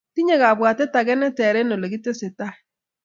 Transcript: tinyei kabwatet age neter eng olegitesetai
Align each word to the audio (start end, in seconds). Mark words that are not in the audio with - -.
tinyei 0.13 0.41
kabwatet 0.41 0.93
age 0.99 1.13
neter 1.19 1.55
eng 1.57 1.73
olegitesetai 1.75 2.55